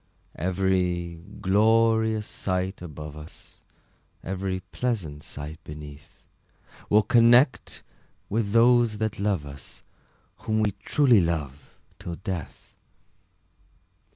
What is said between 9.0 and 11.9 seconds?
love us, Whom we truly love